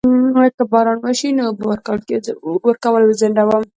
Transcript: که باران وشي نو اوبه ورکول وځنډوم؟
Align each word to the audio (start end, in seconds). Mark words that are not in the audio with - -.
که 0.55 0.63
باران 0.71 0.97
وشي 1.03 1.29
نو 1.37 1.43
اوبه 1.47 1.65
ورکول 2.67 3.01
وځنډوم؟ 3.05 3.63